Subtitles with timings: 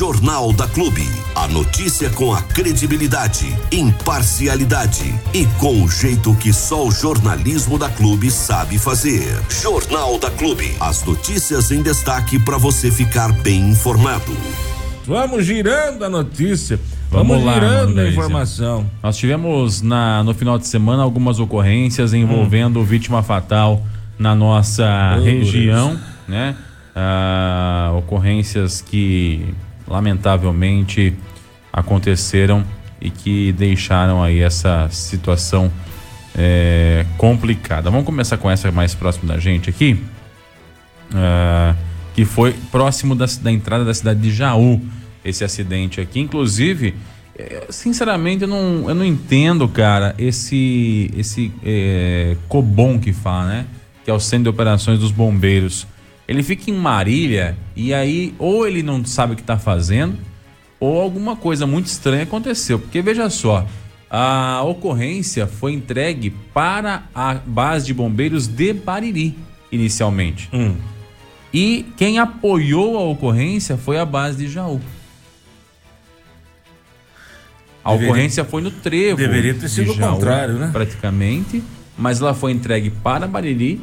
[0.00, 1.06] Jornal da Clube.
[1.34, 7.90] A notícia com a credibilidade, imparcialidade e com o jeito que só o jornalismo da
[7.90, 9.22] Clube sabe fazer.
[9.50, 10.74] Jornal da Clube.
[10.80, 14.34] As notícias em destaque para você ficar bem informado.
[15.06, 16.80] Vamos girando a notícia.
[17.10, 18.90] Vamos, Vamos lá, girando a informação.
[19.02, 23.82] Nós tivemos na, no final de semana algumas ocorrências envolvendo vítima fatal
[24.18, 26.56] na nossa Oh, região, né?
[26.96, 29.54] Ah, ocorrências que
[29.90, 31.14] lamentavelmente
[31.72, 32.64] aconteceram
[33.00, 35.70] e que deixaram aí essa situação
[36.36, 37.90] é, complicada.
[37.90, 40.02] Vamos começar com essa mais próximo da gente aqui,
[41.14, 41.74] ah,
[42.14, 44.80] que foi próximo da, da entrada da cidade de Jaú,
[45.24, 46.20] esse acidente aqui.
[46.20, 46.94] Inclusive,
[47.36, 53.66] é, sinceramente, eu não, eu não entendo, cara, esse, esse é, Cobom que fala, né?
[54.04, 55.86] Que é o Centro de Operações dos Bombeiros.
[56.30, 60.16] Ele fica em Marília e aí, ou ele não sabe o que está fazendo,
[60.78, 62.78] ou alguma coisa muito estranha aconteceu.
[62.78, 63.66] Porque veja só,
[64.08, 69.36] a ocorrência foi entregue para a base de bombeiros de Bariri,
[69.72, 70.48] inicialmente.
[70.52, 70.76] Hum.
[71.52, 74.80] E quem apoiou a ocorrência foi a base de Jaú.
[77.82, 79.16] A Deveria- ocorrência foi no trevo.
[79.16, 80.70] deveria ter de sido o Jaú, contrário, né?
[80.72, 81.60] Praticamente.
[81.98, 83.80] Mas ela foi entregue para Bariri.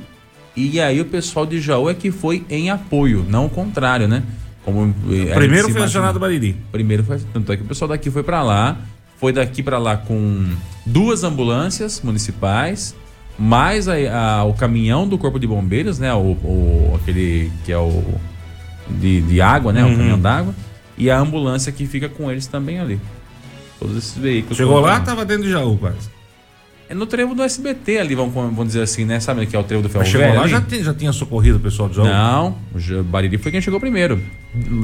[0.60, 4.24] E aí o pessoal de Jaú é que foi em apoio, não o contrário, né?
[4.66, 6.58] Como, eh, Primeiro foi acionado Bariri.
[6.72, 7.20] Primeiro foi.
[7.32, 8.76] Tanto é que o pessoal daqui foi para lá.
[9.20, 10.46] Foi daqui para lá com
[10.86, 12.96] duas ambulâncias municipais,
[13.38, 13.94] mais a-
[14.40, 16.12] a- o caminhão do Corpo de Bombeiros, né?
[16.14, 18.04] O, o- aquele que é o.
[18.90, 19.84] De, de água, né?
[19.84, 19.98] O Uhum.
[19.98, 20.56] caminhão d'água.
[20.98, 23.00] E a ambulância que fica com eles também ali.
[23.80, 24.58] Todos esses veículos.
[24.58, 26.10] Chegou lá, tava dentro de Jaú, quase.
[26.90, 29.20] É no trevo do SBT ali, vamos, vamos dizer assim, né?
[29.20, 30.52] Sabe que é o trevo do Ferro Mas chegou Velho lá, ali?
[30.52, 32.06] já, tem- já tinha socorrido o pessoal de Jaú?
[32.06, 34.22] Não, o Ja- Bariri foi quem chegou primeiro.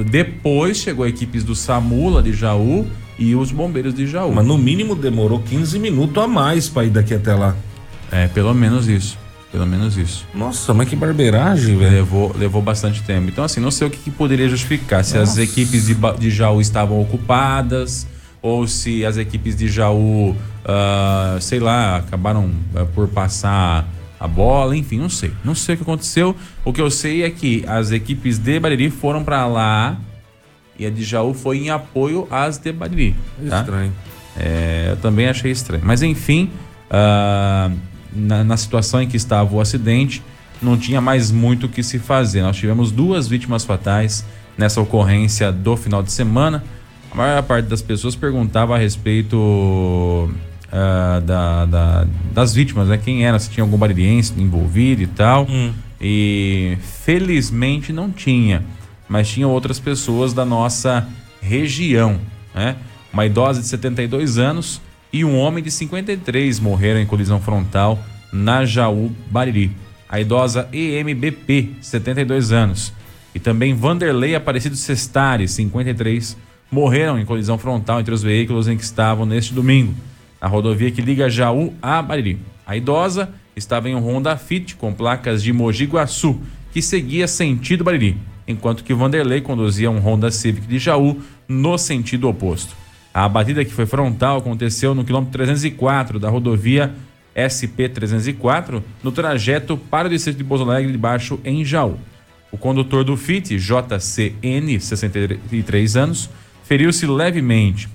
[0.10, 2.86] Depois chegou equipes do SAMULA de Jaú
[3.18, 4.34] e os bombeiros de Jaú.
[4.34, 7.56] Mas no mínimo demorou 15 minutos a mais pra ir daqui até lá.
[8.12, 9.18] É, pelo menos isso.
[9.52, 10.26] Pelo menos isso.
[10.34, 11.92] Nossa, mas que barbeiragem, velho.
[11.98, 13.30] Levou, levou bastante tempo.
[13.30, 15.04] Então, assim, não sei o que, que poderia justificar.
[15.04, 18.08] Se as equipes de, Ba- de Jaú estavam ocupadas,
[18.42, 20.36] ou se as equipes de Jaú,
[20.66, 23.88] ah, sei lá, acabaram ah, por passar
[24.20, 25.34] a bola, enfim, não sei.
[25.44, 26.36] Não sei o que aconteceu.
[26.64, 29.98] O que eu sei é que as equipes de Bariri foram pra lá
[30.80, 33.16] e a de Jaú foi em apoio às de Bariri.
[33.50, 33.60] Tá?
[33.60, 33.94] Estranho.
[34.38, 35.84] É, eu também achei estranho.
[35.86, 36.50] Mas enfim,
[36.90, 37.70] ah,
[38.14, 40.24] na, na situação em que estava o acidente,
[40.62, 42.42] não tinha mais muito o que se fazer.
[42.42, 44.26] Nós tivemos duas vítimas fatais
[44.58, 46.64] nessa ocorrência do final de semana.
[47.12, 50.32] A maior parte das pessoas perguntava a respeito
[50.76, 52.98] ah, da, da- das vítimas, né?
[52.98, 55.46] Quem era, se tinha algum baririense envolvido e tal.
[56.02, 58.64] E felizmente não tinha,
[59.08, 61.08] mas tinha outras pessoas da nossa
[61.42, 62.20] região,
[62.54, 62.76] né?
[63.14, 64.82] Uma idosa de 72 anos
[65.14, 68.00] e um homem de 53 morreram em colisão frontal
[68.34, 69.72] na Jaú Bariri.
[70.10, 72.92] A idosa EMBP, 72 anos,
[73.36, 76.36] e também Vanderlei Aparecido Sestari, 53,
[76.72, 79.94] morreram em colisão frontal entre os veículos em que estavam neste domingo,
[80.44, 82.38] na rodovia que liga Jaú a Bariri.
[82.68, 86.38] A idosa estava em um Honda Fit com placas de Mogi Guaçu,
[86.74, 92.28] que seguia sentido Bariri, enquanto que Vanderlei conduzia um Honda Civic de Jaú no sentido
[92.28, 92.76] oposto.
[93.14, 96.94] A batida que foi frontal aconteceu no quilômetro 304 da rodovia
[97.34, 101.98] SP-304, no trajeto para o distrito de Pouso Alegre de Baixo, em Jaú.
[102.52, 106.30] O condutor do FIT, JCN, 63 anos,
[106.66, 107.88] feriu-se levemente.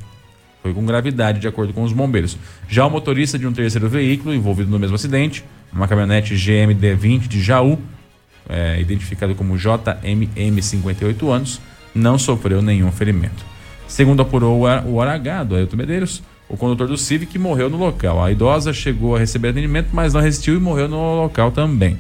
[0.69, 2.37] Foi com gravidade, de acordo com os bombeiros.
[2.69, 5.43] Já o motorista de um terceiro veículo envolvido no mesmo acidente,
[5.73, 7.79] uma caminhonete GMD20 de Jaú,
[8.47, 11.59] é, identificado como JMM, 58 anos,
[11.95, 13.47] não sofreu nenhum ferimento.
[13.87, 18.23] Segundo apurou o o RH do Ailton Medeiros, o condutor do Civic morreu no local.
[18.23, 21.99] A idosa chegou a receber atendimento, mas não resistiu e morreu no local também.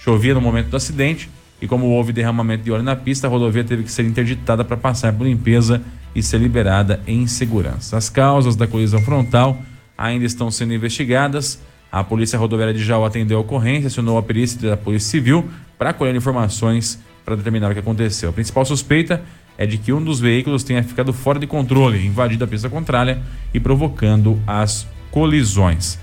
[0.00, 3.62] Chovia no momento do acidente e, como houve derramamento de óleo na pista, a rodovia
[3.62, 5.82] teve que ser interditada para passar por limpeza
[6.14, 7.96] e ser liberada em segurança.
[7.96, 9.60] As causas da colisão frontal
[9.96, 11.60] ainda estão sendo investigadas.
[11.92, 15.48] A Polícia Rodoviária de Jaú atendeu a ocorrência, acionou a perícia da Polícia Civil
[15.78, 18.30] para colher informações para determinar o que aconteceu.
[18.30, 19.22] A principal suspeita
[19.58, 23.20] é de que um dos veículos tenha ficado fora de controle, invadido a pista contrária
[23.52, 25.98] e provocando as colisões.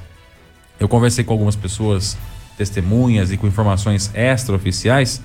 [0.79, 2.17] Eu conversei com algumas pessoas,
[2.57, 5.21] testemunhas e com informações extraoficiais.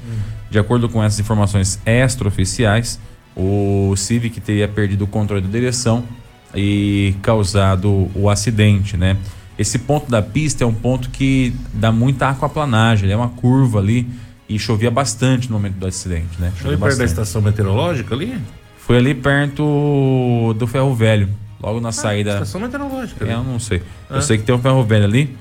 [0.50, 3.00] De acordo com essas informações extraoficiais,
[3.34, 6.04] o Civic teria perdido o controle da direção
[6.54, 9.16] e causado o acidente, né?
[9.58, 13.78] Esse ponto da pista é um ponto que dá muita aquaplanagem, ele é uma curva
[13.78, 14.08] ali
[14.48, 16.52] e chovia bastante no momento do acidente, né?
[16.60, 18.38] Chovia perto da estação meteorológica ali?
[18.76, 21.28] Foi ali perto do Ferro Velho,
[21.62, 22.32] logo na saída.
[22.32, 23.24] Estação meteorológica.
[23.24, 23.34] É, né?
[23.34, 23.82] eu não sei.
[24.10, 24.16] Ah.
[24.16, 25.36] Eu sei que tem um ferro velho ali.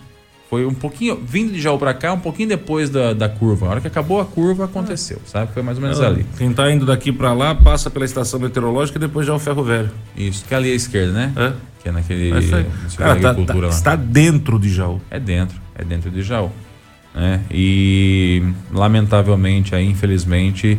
[0.51, 3.68] Foi um pouquinho, vindo de Jaú pra cá, um pouquinho depois da, da curva.
[3.68, 5.53] A hora que acabou a curva, aconteceu, sabe?
[5.53, 6.25] Foi mais ou menos ali.
[6.38, 9.39] Quem tá indo daqui pra lá passa pela estação meteorológica e depois já é o
[9.39, 9.89] ferro velho.
[10.13, 11.31] Isso, que é ali à esquerda, né?
[11.38, 11.53] É?
[11.81, 12.31] Que é naquele.
[12.31, 12.65] É
[12.98, 13.69] Cara, tá, tá- lá.
[13.69, 15.00] está dentro de Jaú.
[15.09, 16.51] É dentro, é dentro de Jaú.
[17.15, 17.39] Né?
[17.50, 18.44] E
[18.74, 20.77] lamentavelmente, aí, infelizmente,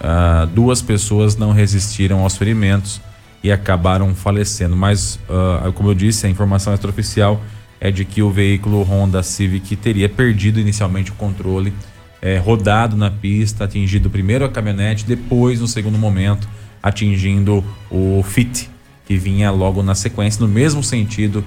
[0.00, 3.02] ah, duas pessoas não resistiram aos ferimentos
[3.44, 4.74] e acabaram falecendo.
[4.74, 7.38] Mas, ah, como eu disse, a informação extraoficial
[7.80, 11.72] é de que o veículo Honda Civic teria perdido inicialmente o controle,
[12.20, 16.46] eh, rodado na pista, atingido primeiro a caminhonete, depois, no segundo momento,
[16.82, 18.68] atingindo o Fit,
[19.06, 21.42] que vinha logo na sequência, no mesmo sentido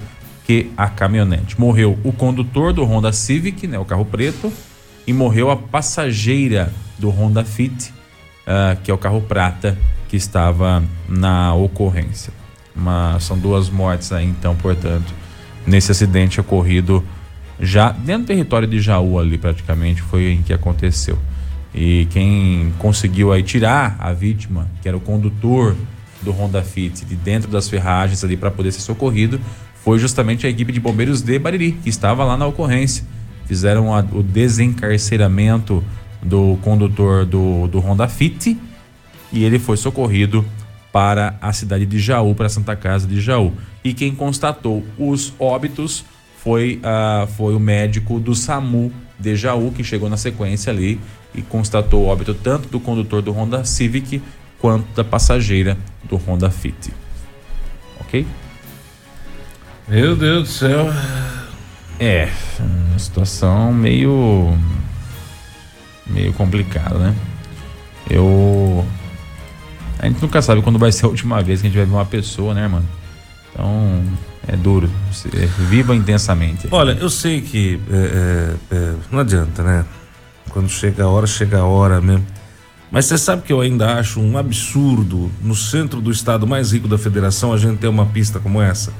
[0.45, 1.59] que a caminhonete.
[1.59, 4.51] Morreu o condutor do Honda Civic, né, o carro preto,
[5.06, 7.94] e morreu a passageira do Honda Fit,
[8.45, 9.77] ah, que é o carro prata,
[10.09, 12.33] que estava na ocorrência.
[12.75, 15.13] Uma, são duas mortes aí, então, portanto,
[15.65, 17.04] nesse acidente ocorrido
[17.60, 21.18] já dentro do território de Jaú ali praticamente foi em que aconteceu.
[21.74, 25.75] E quem conseguiu aí tirar a vítima, que era o condutor
[26.21, 29.39] do Honda Fit, de dentro das ferragens ali para poder ser socorrido,
[29.83, 33.04] foi justamente a equipe de bombeiros de Bariri, que estava lá na ocorrência.
[33.45, 35.83] Fizeram a- o desencarceramento
[36.21, 38.57] do condutor do, do Honda Fit
[39.31, 40.45] e ele foi socorrido
[40.93, 43.51] para a cidade de Jaú, para a Santa Casa de Jaú.
[43.83, 46.05] E quem constatou os óbitos
[46.37, 51.01] foi, ah, foi o médico do SAMU de Jaú, que chegou na sequência ali
[51.33, 54.21] e constatou o óbito tanto do condutor do Honda Civic
[54.59, 56.93] quanto da passageira do Honda Fit.
[57.99, 58.25] Ok?
[59.87, 60.87] Meu Deus do céu.
[61.99, 62.29] É,
[62.59, 64.55] uma situação meio.
[66.05, 67.15] meio complicada, né?
[68.09, 68.85] Eu.
[69.99, 71.93] A gente nunca sabe quando vai ser a última vez que a gente vai ver
[71.93, 72.87] uma pessoa, né, mano?
[73.51, 74.03] Então,
[74.47, 74.89] é duro.
[75.11, 75.29] Você
[75.69, 76.67] viva intensamente.
[76.71, 79.85] Olha, eu sei que é, é, é, não adianta, né?
[80.49, 82.25] Quando chega a hora, chega a hora mesmo.
[82.91, 86.87] Mas você sabe que eu ainda acho um absurdo no centro do estado mais rico
[86.87, 88.93] da federação a gente ter uma pista como essa.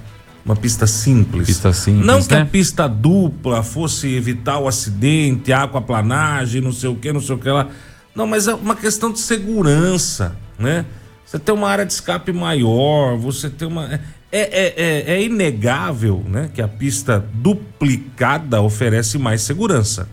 [0.46, 1.48] Uma pista simples.
[1.48, 2.42] Pista simples, Não que né?
[2.42, 7.38] a pista dupla fosse evitar o acidente, aquaplanagem, não sei o que, não sei o
[7.38, 7.68] que lá.
[8.16, 10.86] Não, mas é uma questão de segurança, né?
[11.26, 13.94] Você tem uma área de escape maior, você tem uma.
[13.94, 14.00] É,
[14.32, 20.08] é, é, é inegável né, que a pista duplicada oferece mais segurança.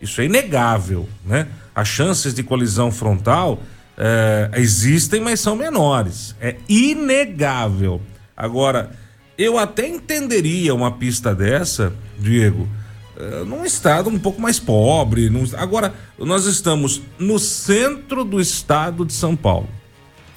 [0.00, 1.46] Isso é inegável, né?
[1.74, 3.62] As chances de colisão frontal
[3.96, 6.34] eh, existem, mas são menores.
[6.40, 8.02] É inegável.
[8.36, 8.90] Agora,
[9.38, 12.68] eu até entenderia uma pista dessa, Diego,
[13.16, 15.28] eh, num estado um pouco mais pobre.
[15.30, 19.68] num- Agora, nós estamos no centro do estado de São Paulo,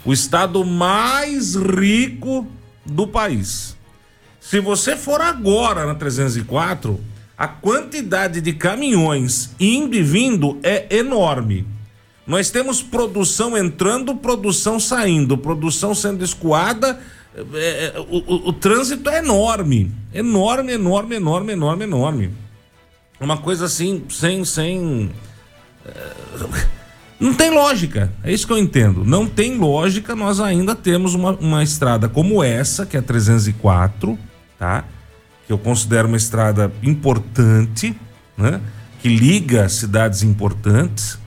[0.06, 2.48] o estado mais rico
[2.86, 3.76] do país.
[4.40, 7.00] Se você for agora na 304,
[7.38, 11.66] a quantidade de caminhões indo e vindo é enorme.
[12.28, 17.00] Nós temos produção entrando, produção saindo, produção sendo escoada.
[17.54, 19.92] é, é, o, o- o trânsito é enorme.
[20.14, 22.32] Enorme, enorme, enorme, enorme, enorme.
[23.20, 24.44] Uma coisa assim, sem.
[24.44, 25.10] sem
[25.86, 25.92] é,
[27.20, 28.12] não tem lógica.
[28.24, 29.06] É isso que eu entendo.
[29.06, 34.18] Não tem lógica nós ainda temos uma, uma estrada como essa, que é a 304,
[34.60, 34.84] tá?
[35.48, 37.96] Que eu considero uma estrada importante,
[38.38, 38.60] né?
[39.02, 41.18] Que liga cidades importantes,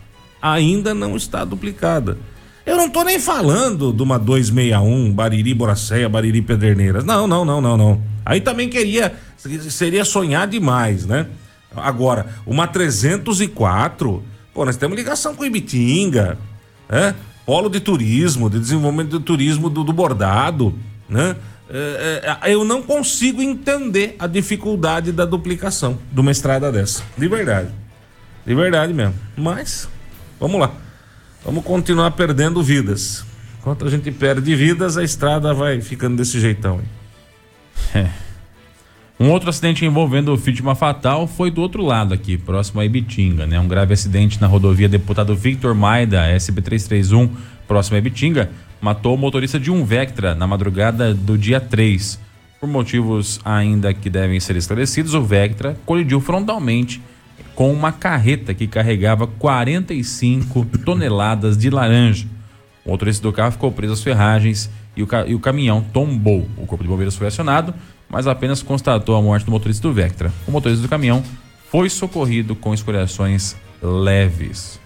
[0.42, 2.18] ainda não está duplicada.
[2.66, 7.02] Eu não tô nem falando de uma 261, Bariri Boracéia, Bariri Pederneiras.
[7.02, 8.02] Não, não, não, não, não.
[8.26, 9.14] Aí também queria,
[9.70, 11.28] seria sonhar demais, né?
[11.74, 14.22] Agora, uma 304,
[14.54, 16.38] pô, nós temos ligação com Ibitinga,
[16.88, 17.14] né?
[17.44, 20.74] Polo de turismo, de desenvolvimento do turismo do, do bordado,
[21.08, 21.36] né?
[21.70, 27.02] É, é, eu não consigo entender a dificuldade da duplicação de uma estrada dessa.
[27.16, 27.68] De verdade.
[28.46, 29.14] De verdade mesmo.
[29.36, 29.88] Mas,
[30.40, 30.72] vamos lá.
[31.44, 33.24] Vamos continuar perdendo vidas.
[33.60, 36.80] Enquanto a gente perde vidas, a estrada vai ficando desse jeitão.
[37.94, 38.06] aí.
[39.20, 43.58] Um outro acidente envolvendo vítima fatal foi do outro lado aqui, próximo a Ibitinga, né?
[43.58, 47.28] Um grave acidente na rodovia Deputado Victor Maida, SB331,
[47.66, 52.18] próximo a Ibitinga, matou o motorista de um Vectra na madrugada do dia 3.
[52.60, 57.02] Por motivos ainda que devem ser esclarecidos, o Vectra colidiu frontalmente
[57.56, 62.24] com uma carreta que carregava 45 toneladas de laranja.
[62.84, 66.48] O motorista do carro ficou preso às ferragens e o, ca- e o caminhão tombou.
[66.56, 67.74] O corpo de bombeiros foi acionado,
[68.08, 70.32] mas apenas constatou a morte do motorista do Vectra.
[70.46, 71.22] O motorista do caminhão
[71.70, 74.80] foi socorrido com escoriações leves.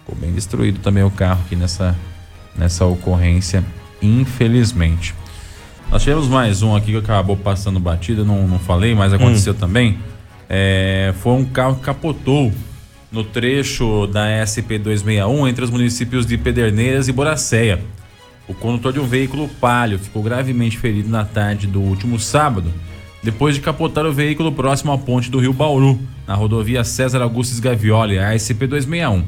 [0.00, 1.96] Ficou bem destruído também o carro aqui nessa,
[2.56, 3.64] nessa ocorrência,
[4.02, 5.14] infelizmente.
[5.90, 9.56] Nós tivemos mais um aqui que acabou passando batida, não, não falei, mas aconteceu hum.
[9.56, 9.98] também.
[10.48, 12.52] É, foi um carro que capotou
[13.10, 17.80] no trecho da SP-261 entre os municípios de Pederneiras e Boracéia.
[18.48, 22.72] O condutor de um veículo palio ficou gravemente ferido na tarde do último sábado,
[23.22, 27.60] depois de capotar o veículo próximo à ponte do Rio Bauru, na rodovia César Augustus
[27.60, 29.22] Gavioli, a SP-261.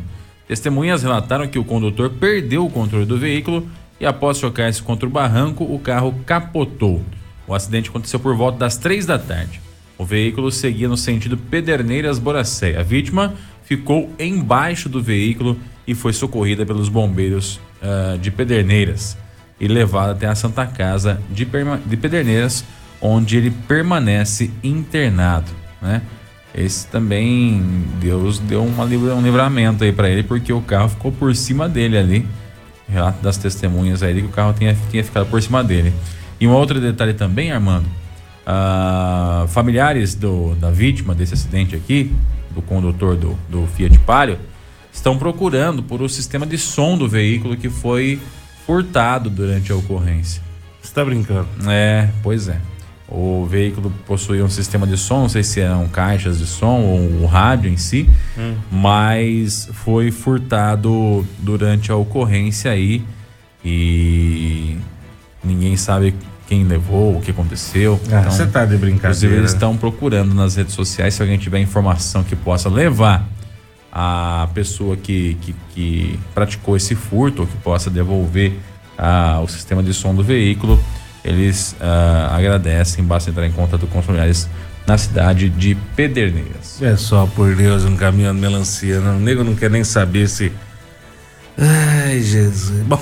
[0.48, 3.66] Testemunhas relataram que o condutor perdeu o controle do veículo
[4.00, 7.02] e, após chocar-se contra o barranco, o carro capotou.
[7.46, 9.60] O acidente aconteceu por volta das três da tarde.
[9.96, 12.80] O veículo seguia no sentido Pederneiras-Boracéia.
[12.80, 15.56] A vítima ficou embaixo do veículo
[15.86, 19.16] e foi socorrida pelos bombeiros uh, de Pederneiras
[19.60, 21.46] e levada até a Santa Casa de,
[21.86, 22.64] de Pederneiras,
[23.00, 25.50] onde ele permanece internado,
[25.80, 26.02] né?
[26.54, 27.60] Esse também
[28.00, 31.98] Deus deu uma, um livramento aí para ele porque o carro ficou por cima dele
[31.98, 32.26] ali.
[32.88, 35.92] Relato das testemunhas aí que o carro tinha, tinha ficado por cima dele.
[36.38, 37.86] E um outro detalhe também, Armando,
[38.46, 42.14] uh, familiares do, da vítima desse acidente aqui,
[42.54, 44.38] do condutor do, do Fiat Palio,
[44.94, 48.18] estão procurando por o sistema de som do veículo que foi
[48.64, 50.40] furtado durante a ocorrência.
[50.80, 51.48] Você está brincando?
[51.68, 52.58] É, pois é.
[53.06, 57.22] O veículo possuía um sistema de som, não sei se eram caixas de som ou
[57.22, 58.08] o rádio em si,
[58.38, 58.54] hum.
[58.72, 63.04] mas foi furtado durante a ocorrência aí
[63.62, 64.78] e
[65.42, 66.14] ninguém sabe
[66.46, 68.00] quem levou, o que aconteceu.
[68.10, 69.08] Ah, então, você tá de brincadeira.
[69.08, 73.26] Inclusive, eles estão procurando nas redes sociais se alguém tiver informação que possa levar
[73.94, 78.58] a pessoa que, que, que praticou esse furto, ou que possa devolver
[78.98, 80.82] ah, o sistema de som do veículo.
[81.24, 84.48] Eles ah, agradecem, basta entrar em contato com os familiares
[84.84, 86.82] na cidade de Pederneiras.
[86.82, 89.00] É só por Deus, um caminhão de melancia.
[89.00, 89.16] Não.
[89.16, 90.50] O nego não quer nem saber se.
[91.56, 92.82] Ai, Jesus.
[92.82, 93.00] Bom,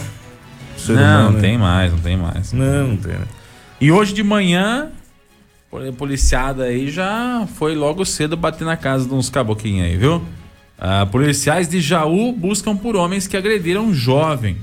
[0.89, 2.53] não, humano, não tem mais, não tem mais.
[2.53, 3.15] Não, não tem.
[3.15, 3.27] Né?
[3.81, 4.91] E hoje de manhã,
[5.73, 10.23] a policiada aí já foi logo cedo bater na casa de uns caboquinhos aí, viu?
[10.85, 14.57] Ah, policiais de Jaú buscam por homens que agrediram um jovem.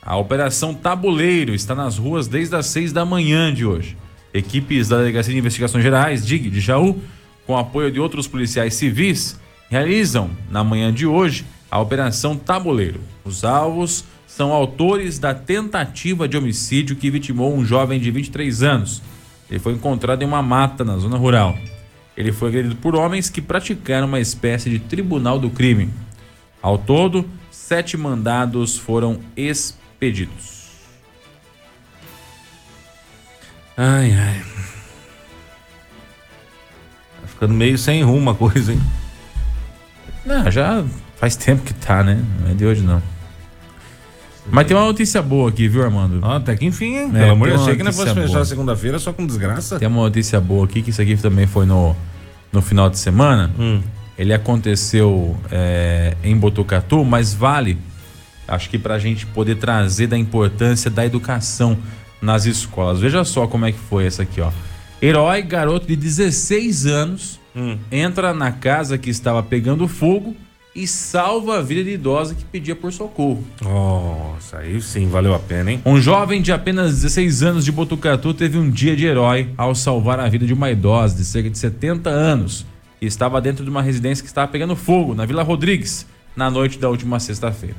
[0.00, 3.96] A Operação Tabuleiro está nas ruas desde as seis da manhã de hoje.
[4.32, 7.02] Equipes da Delegacia de Investigações Gerais, DIG, de Jaú,
[7.48, 13.00] com apoio de outros policiais civis, realizam, na manhã de hoje, a Operação Tabuleiro.
[13.24, 19.02] Os alvos são autores da tentativa de homicídio que vitimou um jovem de 23 anos.
[19.50, 21.58] Ele foi encontrado em uma mata na zona rural.
[22.16, 25.90] Ele foi agredido por homens que praticaram uma espécie de tribunal do crime.
[26.60, 30.60] Ao todo, sete mandados foram expedidos.
[33.76, 34.44] Ai, ai.
[37.20, 38.80] Tá ficando meio sem rumo a coisa, hein?
[40.26, 40.84] Não, já
[41.16, 42.22] faz tempo que tá, né?
[42.40, 43.02] Não é de hoje não.
[44.50, 46.18] Mas tem uma notícia boa aqui, viu, Armando?
[46.22, 47.10] Ah, até que enfim, hein?
[47.14, 49.78] É, Pelo amor de Deus, achei que não fosse fechar segunda-feira só com desgraça.
[49.78, 51.94] Tem uma notícia boa aqui, que isso aqui também foi no,
[52.52, 53.50] no final de semana.
[53.58, 53.80] Hum.
[54.18, 57.78] Ele aconteceu é, em Botucatu, mas vale,
[58.46, 61.78] acho que para a gente poder trazer da importância da educação
[62.20, 63.00] nas escolas.
[63.00, 64.50] Veja só como é que foi essa aqui, ó.
[65.00, 67.78] Herói, garoto de 16 anos, hum.
[67.90, 70.36] entra na casa que estava pegando fogo
[70.74, 73.44] e salva a vida de idosa que pedia por socorro.
[73.60, 75.82] Nossa, aí sim valeu a pena, hein?
[75.84, 80.20] Um jovem de apenas 16 anos de Botucatu teve um dia de herói ao salvar
[80.20, 82.64] a vida de uma idosa de cerca de 70 anos
[82.98, 86.78] que estava dentro de uma residência que estava pegando fogo na Vila Rodrigues na noite
[86.78, 87.76] da última sexta-feira.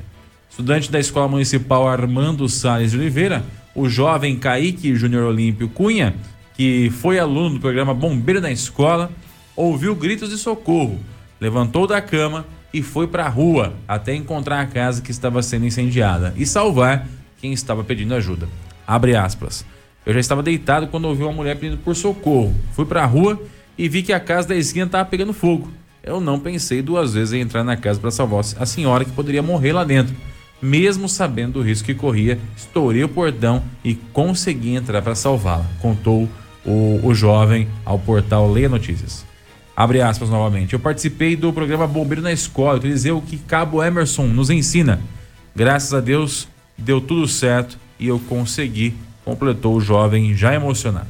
[0.50, 3.42] Estudante da Escola Municipal Armando Salles de Oliveira,
[3.74, 6.14] o jovem Kaique Júnior Olímpio Cunha,
[6.54, 9.10] que foi aluno do programa Bombeiro da Escola,
[9.56, 11.00] ouviu gritos de socorro,
[11.40, 15.66] levantou da cama e foi para a rua até encontrar a casa que estava sendo
[15.66, 17.06] incendiada e salvar
[17.40, 18.48] quem estava pedindo ajuda.
[18.86, 19.64] Abre aspas.
[20.04, 22.54] Eu já estava deitado quando ouvi uma mulher pedindo por socorro.
[22.72, 23.40] Fui para a rua
[23.76, 25.70] e vi que a casa da esquina estava pegando fogo.
[26.02, 29.42] Eu não pensei duas vezes em entrar na casa para salvar a senhora que poderia
[29.42, 30.14] morrer lá dentro.
[30.60, 36.28] Mesmo sabendo do risco que corria, estourei o portão e consegui entrar para salvá-la, contou
[36.64, 39.31] o, o jovem ao portal Leia Notícias.
[39.76, 40.74] Abre aspas novamente.
[40.74, 42.76] Eu participei do programa Bombeiro na Escola.
[42.76, 45.00] Utilizei o que Cabo Emerson nos ensina.
[45.56, 51.08] Graças a Deus, deu tudo certo e eu consegui, completou o jovem já emocionado.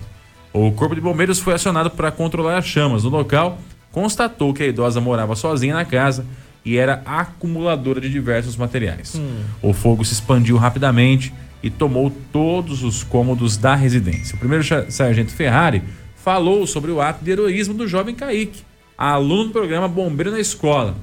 [0.53, 3.05] O Corpo de Bombeiros foi acionado para controlar as chamas.
[3.05, 3.59] No local,
[3.91, 6.25] constatou que a idosa morava sozinha na casa
[6.65, 9.15] e era acumuladora de diversos materiais.
[9.17, 9.41] Hum.
[9.61, 14.35] O fogo se expandiu rapidamente e tomou todos os cômodos da residência.
[14.35, 15.83] O primeiro sargento Ferrari
[16.23, 18.63] falou sobre o ato de heroísmo do jovem Kaique,
[18.97, 20.95] aluno do programa Bombeiro na Escola.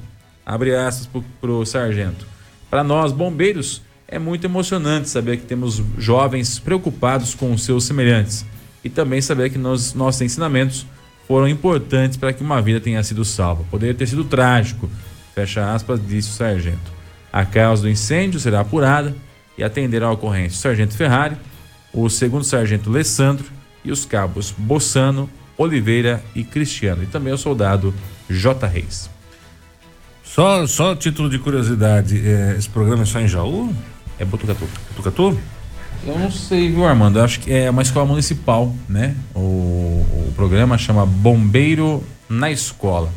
[0.46, 2.26] Abre aspas para o sargento.
[2.70, 8.46] Para nós, bombeiros, é muito emocionante saber que temos jovens preocupados com os seus semelhantes
[8.84, 10.86] e também saber que nos, nossos ensinamentos
[11.28, 13.66] foram importantes para que uma vida tenha sido salva.
[13.70, 14.90] Poderia ter sido trágico,
[15.36, 16.92] fecha aspas, disse o sargento.
[17.32, 19.14] A causa do incêndio será apurada
[19.58, 21.36] e atender à ocorrência o sargento Ferrari,
[21.94, 27.94] o segundo sargento Alessandro e os cabos Bossano, Oliveira e Cristiano, e também o soldado
[28.30, 28.68] J.
[28.68, 29.10] Reis.
[30.24, 33.74] Só, só título de curiosidade, é, esse programa é só em Jaú?
[34.20, 34.68] É Botucatu.
[34.90, 35.38] Botucatu?
[36.06, 37.20] Eu não sei, viu, Armando?
[37.20, 39.16] Eu acho que é uma escola municipal, né?
[39.36, 43.12] O, o programa chama Bombeiro na Escola.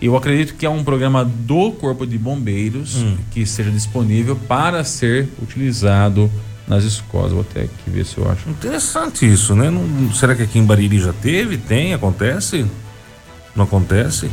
[0.00, 3.16] Eu acredito que é um programa do Corpo de Bombeiros hum.
[3.30, 6.28] que seja disponível para ser utilizado
[6.66, 7.32] nas escolas.
[7.32, 8.48] Vou até aqui ver se eu acho.
[8.48, 9.70] Interessante isso, né?
[9.70, 11.56] Não, será que aqui em Bariri já teve?
[11.56, 11.94] Tem?
[11.94, 12.66] Acontece?
[13.54, 14.30] Não acontece?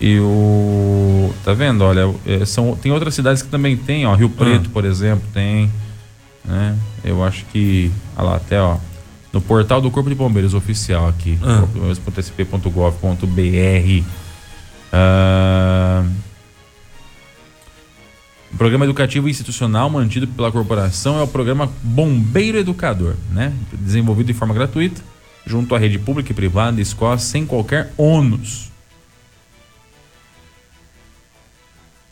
[0.00, 1.32] E o.
[1.44, 1.82] Tá vendo?
[1.82, 4.14] Olha, é, são, tem outras cidades que também tem, ó.
[4.14, 4.72] Rio Preto, ah.
[4.72, 5.70] por exemplo, tem.
[6.44, 6.76] Né?
[7.02, 7.90] Eu acho que.
[8.16, 8.76] Olha lá, até, ó.
[9.32, 11.64] No portal do Corpo de Bombeiros oficial aqui, ah.
[14.92, 16.04] Ah,
[18.54, 23.52] o programa educativo institucional mantido pela corporação é o programa Bombeiro Educador, né?
[23.72, 25.02] Desenvolvido de forma gratuita,
[25.44, 28.70] junto à rede pública e privada de escolas sem qualquer ônus.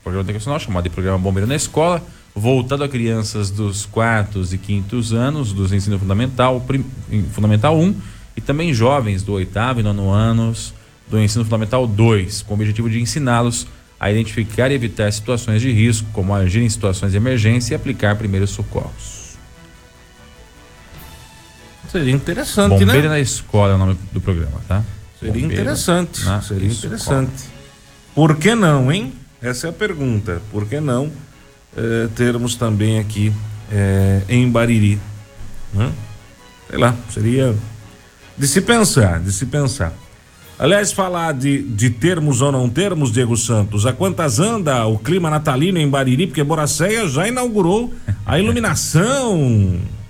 [0.02, 2.02] programa educacional chamado de Programa Bombeiro na Escola,
[2.34, 6.84] voltado a crianças dos quartos e quintos anos do ensino fundamental, prim,
[7.30, 7.94] fundamental 1
[8.37, 10.75] e também jovens do oitavo e nono anos
[11.08, 15.71] do ensino fundamental 2, com o objetivo de ensiná-los a identificar e evitar situações de
[15.71, 19.37] risco, como agir em situações de emergência e aplicar primeiros socorros.
[21.90, 22.92] Seria interessante, Bombeiro né?
[22.94, 24.82] Bombeiro na escola é o nome do programa, tá?
[25.21, 26.21] Seria Bombeiro interessante.
[26.42, 26.73] Seria escola.
[26.73, 27.44] interessante.
[28.14, 29.12] Por que não, hein?
[29.40, 30.40] Essa é a pergunta.
[30.50, 31.12] Por que não
[31.76, 33.32] eh, termos também aqui
[33.71, 34.99] eh, em Bariri?
[35.73, 35.92] Né?
[36.68, 37.54] Sei lá, seria
[38.37, 39.92] de se pensar, de se pensar.
[40.59, 45.29] Aliás, falar de, de termos ou não termos, Diego Santos, a quantas anda o clima
[45.29, 46.27] natalino em Bariri?
[46.27, 47.93] Porque Boracéia já inaugurou
[48.25, 49.81] a iluminação.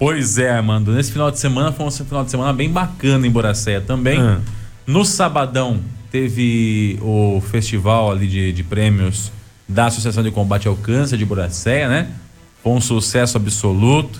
[0.00, 0.92] Pois é, Armando.
[0.92, 4.18] Nesse final de semana foi um final de semana bem bacana em Boracéia também.
[4.18, 4.40] Ah.
[4.86, 5.78] No sabadão
[6.10, 9.30] teve o festival ali de, de prêmios
[9.68, 12.08] da Associação de Combate ao Câncer de Boracéia, né?
[12.62, 14.18] Foi um sucesso absoluto.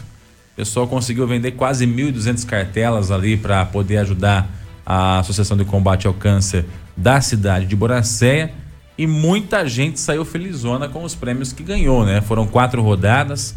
[0.52, 4.48] O pessoal conseguiu vender quase 1.200 cartelas ali para poder ajudar
[4.92, 8.50] a Associação de Combate ao Câncer da cidade de Boracéia.
[8.98, 12.20] E muita gente saiu felizona com os prêmios que ganhou, né?
[12.20, 13.54] Foram quatro rodadas,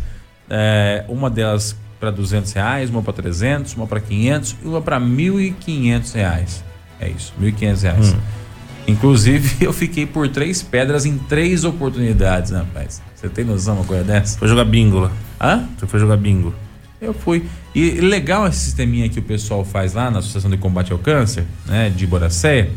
[0.48, 5.02] é, uma delas para 200 reais, uma para 300, uma para 500 e uma para
[5.02, 6.64] 1.500 reais.
[7.00, 8.14] É isso, R$ 1.500.
[8.14, 8.20] Hum.
[8.88, 13.02] Inclusive, eu fiquei por três pedras em três oportunidades, rapaz.
[13.16, 14.38] Você tem noção uma coisa dessa?
[14.38, 15.12] Foi jogar bingo lá.
[15.42, 15.68] Hã?
[15.80, 16.54] Você foi jogar bingo.
[17.04, 17.44] Eu fui.
[17.76, 21.44] E legal esse sisteminha que o pessoal faz lá na Associação de Combate ao Câncer,
[21.66, 22.70] né, de Boracéia.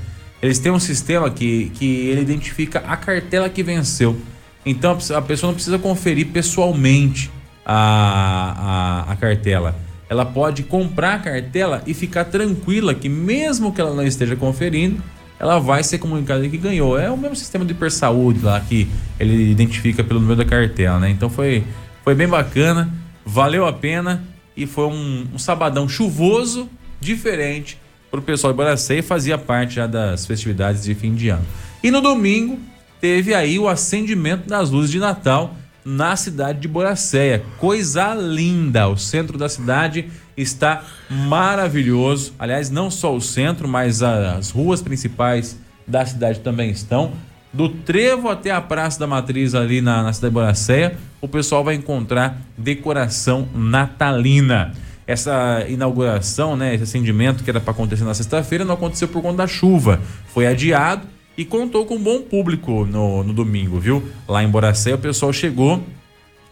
[0.43, 4.19] Eles têm um sistema que, que ele identifica a cartela que venceu.
[4.65, 7.31] Então a pessoa não precisa conferir pessoalmente
[7.65, 13.81] a, a, a cartela ela pode comprar a cartela e ficar tranquila que mesmo que
[13.81, 15.03] ela não esteja conferindo,
[15.39, 16.99] ela vai ser comunicada que ganhou.
[16.99, 21.11] É o mesmo sistema de hipersaúde lá que ele identifica pelo número da cartela, né?
[21.11, 21.65] Então foi,
[22.05, 22.89] foi bem bacana,
[23.27, 24.23] valeu a pena
[24.57, 27.79] e foi um, um sabadão chuvoso, diferente
[28.11, 31.45] para o pessoal de Boracé e fazia parte já das festividades de fim de ano.
[31.83, 32.59] E no domingo
[33.01, 37.45] teve aí o acendimento das luzes de Natal na cidade de Boracéia.
[37.59, 38.89] Coisa linda!
[38.89, 42.33] O centro da cidade está maravilhoso.
[42.39, 47.12] Aliás, não só o centro, mas as ruas principais da cidade também estão.
[47.57, 51.64] Do Trevo até a Praça da Matriz, ali na, na cidade de Boracéia, o pessoal
[51.64, 54.75] vai encontrar decoração natalina.
[55.07, 59.38] Essa inauguração, né, esse acendimento que era para acontecer na sexta-feira, não aconteceu por conta
[59.38, 60.03] da chuva.
[60.35, 64.07] Foi adiado e contou com um bom público no, no domingo, viu?
[64.29, 65.83] Lá em Boracé o pessoal chegou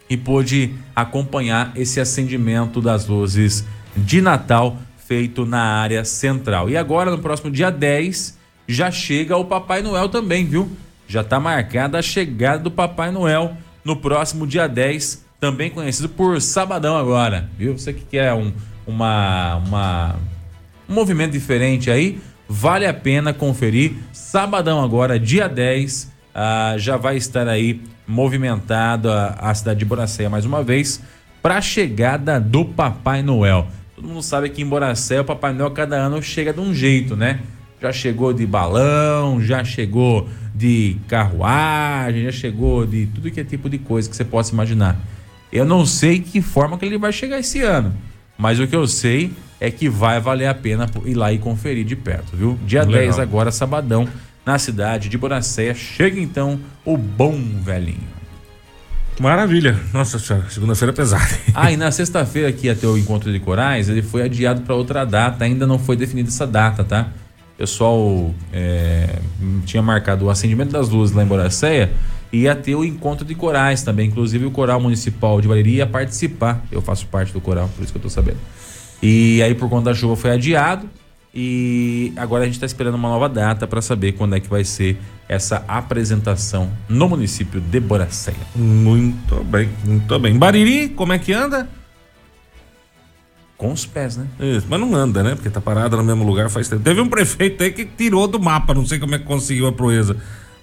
[0.09, 3.63] e pôde acompanhar esse acendimento das luzes
[3.95, 6.71] de Natal feito na área central.
[6.71, 10.71] E agora, no próximo dia 10, já chega o Papai Noel também, viu?
[11.07, 16.41] Já está marcada a chegada do Papai Noel no próximo dia 10, também conhecido por
[16.41, 17.77] Sabadão agora, viu?
[17.77, 18.53] Você que quer um,
[18.87, 20.17] uma, uma,
[20.89, 23.95] um movimento diferente aí, Vale a pena conferir.
[24.13, 30.29] Sabadão agora, dia 10, ah, já vai estar aí movimentado a, a cidade de Boracéia
[30.29, 31.01] mais uma vez
[31.43, 33.67] para a chegada do Papai Noel.
[33.97, 37.17] Todo mundo sabe que em Boracéia o Papai Noel cada ano chega de um jeito,
[37.17, 37.41] né?
[37.85, 43.69] Já chegou de balão, já chegou de carruagem, já chegou de tudo que é tipo
[43.69, 44.99] de coisa que você possa imaginar.
[45.53, 47.95] Eu não sei que forma que ele vai chegar esse ano,
[48.39, 51.85] mas o que eu sei é que vai valer a pena ir lá e conferir
[51.85, 52.59] de perto, viu?
[52.67, 53.03] Dia Legal.
[53.03, 54.09] 10 agora, sabadão,
[54.47, 55.75] na cidade de Boracéia.
[55.75, 58.15] Chega então o bom velhinho.
[59.21, 59.79] Maravilha.
[59.93, 61.39] Nossa senhora, segunda-feira é pesada.
[61.55, 64.75] ah, e na sexta-feira que ia ter o encontro de corais, ele foi adiado para
[64.75, 67.09] outra data, ainda não foi definida essa data, tá?
[67.55, 69.19] O pessoal é,
[69.65, 71.93] tinha marcado o acendimento das luzes lá em Boracéia
[72.33, 74.09] e ia ter o encontro de corais também.
[74.09, 76.65] Inclusive o Coral Municipal de Bariri ia participar.
[76.71, 78.39] Eu faço parte do coral, por isso que eu tô sabendo.
[79.01, 80.89] E aí, por conta da chuva, foi adiado.
[81.33, 84.65] E agora a gente está esperando uma nova data para saber quando é que vai
[84.65, 84.97] ser
[85.29, 88.37] essa apresentação no município de Boracéia.
[88.55, 90.37] Muito bem, muito bem.
[90.37, 91.69] Bariri, como é que anda?
[93.57, 94.27] Com os pés, né?
[94.41, 95.35] Isso, mas não anda, né?
[95.35, 96.83] Porque tá parada no mesmo lugar faz tempo.
[96.83, 99.73] Teve um prefeito aí que tirou do mapa, não sei como é que conseguiu a
[99.73, 100.17] proeza.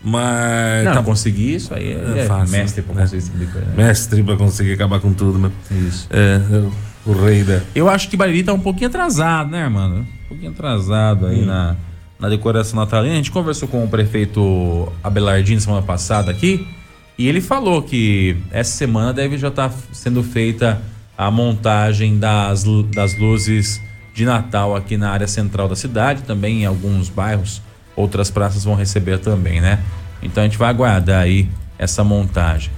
[0.04, 0.86] Mas.
[0.86, 1.04] Não, tá...
[1.04, 2.58] conseguir isso aí é, é fácil.
[2.58, 3.02] Mestre pra né?
[3.02, 3.74] conseguir né?
[3.78, 5.52] Mestre pra conseguir acabar com tudo, né?
[5.70, 6.08] Isso.
[6.10, 6.40] É,
[7.06, 7.62] o, o rei da.
[7.74, 10.00] Eu acho que Bariri tá um pouquinho atrasado, né, mano?
[10.26, 11.46] Um pouquinho atrasado aí hum.
[11.46, 11.76] na
[12.22, 13.16] na decoração natalina.
[13.16, 16.68] A gente conversou com o prefeito Abelardino semana passada aqui
[17.18, 20.80] e ele falou que essa semana deve já estar tá sendo feita
[21.22, 22.64] a montagem das,
[22.96, 23.80] das luzes
[24.12, 27.62] de Natal aqui na área central da cidade, também em alguns bairros,
[27.96, 29.84] outras praças vão receber também, né?
[30.24, 32.72] Então a gente vai aguardar aí essa montagem.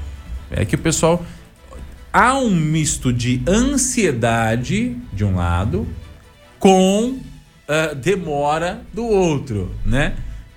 [0.51, 1.25] É que o pessoal
[2.11, 5.87] há um misto de ansiedade de um lado
[6.59, 10.15] com uh, demora do outro, né?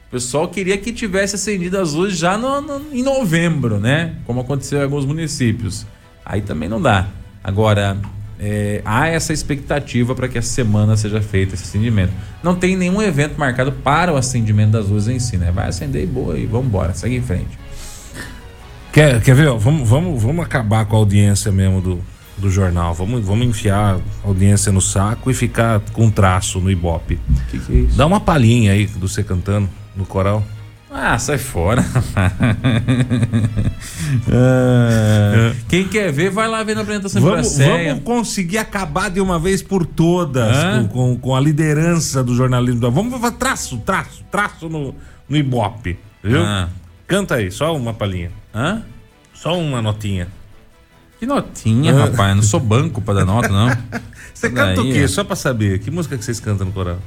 [0.09, 4.17] O pessoal queria que tivesse acendido as luzes já no, no, em novembro, né?
[4.27, 5.87] Como aconteceu em alguns municípios.
[6.25, 7.07] Aí também não dá.
[7.47, 7.97] Agora,
[8.41, 12.13] é, há essa expectativa para que essa semana seja feito esse acendimento.
[12.43, 15.53] Não tem nenhum evento marcado para o acendimento das luzes em si, né?
[15.53, 17.57] Vai acender e boa e vamos embora, segue em frente.
[18.93, 19.49] Quer, quer ver?
[19.53, 22.01] Vamos, vamos, vamos acabar com a audiência mesmo do,
[22.37, 22.93] do jornal.
[22.95, 27.21] Vamos, vamos enfiar a audiência no saco e ficar com traço no Ibope.
[27.49, 27.97] Que que é isso?
[27.97, 30.43] Dá uma palhinha aí do você cantando no coral.
[30.99, 31.85] Ah, sai fora.
[34.33, 39.39] ah, quem quer ver, vai lá ver na apresentação vamos, vamos conseguir acabar de uma
[39.39, 42.91] vez por todas com, com, com, a liderança do jornalismo.
[42.91, 44.95] Vamos fazer traço, traço, traço no,
[45.29, 45.99] no Ibope.
[46.25, 46.43] Viu?
[46.43, 46.71] Ah.
[47.07, 48.31] Canta aí, só uma palhinha.
[48.55, 48.83] Hã?
[49.35, 50.29] Só uma notinha.
[51.21, 52.07] Que notinha, ah.
[52.07, 52.31] rapaz.
[52.31, 53.69] Eu não sou banco pra dar nota, não.
[54.33, 55.01] Você canta o quê?
[55.01, 55.09] É.
[55.09, 55.79] Só pra saber.
[55.79, 56.99] Que música que vocês cantam no coral?